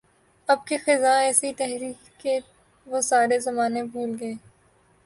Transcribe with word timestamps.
اب 0.49 0.59
کے 0.67 0.77
خزاں 0.85 1.17
ایسی 1.23 1.51
ٹھہری 1.57 1.91
وہ 2.87 3.01
سارے 3.01 3.39
زمانے 3.39 3.83
بھول 3.91 4.15
گئے 4.19 4.33